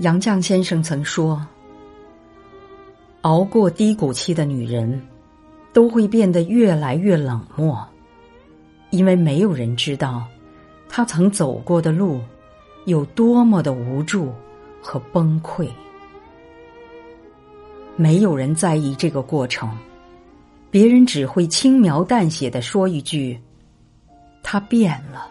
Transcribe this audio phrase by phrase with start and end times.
[0.00, 1.46] 杨绛先生曾说
[3.20, 4.98] ：“熬过低谷期的女人，
[5.74, 7.86] 都会变得越来越冷漠，
[8.88, 10.26] 因为没有人知道
[10.88, 12.18] 她曾走过的路
[12.86, 14.32] 有多么的无助
[14.80, 15.68] 和崩溃。
[17.94, 19.76] 没有人在意这个过程，
[20.70, 23.38] 别人只会轻描淡写的说一句
[24.42, 25.30] ：‘她变了。’